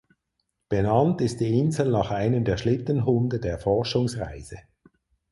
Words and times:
Benannt 0.67 1.21
ist 1.21 1.41
die 1.41 1.59
Insel 1.59 1.91
nach 1.91 2.09
einem 2.09 2.43
der 2.43 2.57
Schlittenhunde 2.57 3.39
der 3.39 3.59
Forschungsreise. 3.59 4.57